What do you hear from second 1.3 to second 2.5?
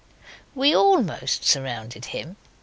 surrounded him.